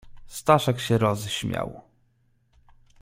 "Staszek 0.27 0.79
się 0.81 0.97
rozśmiał." 0.97 1.81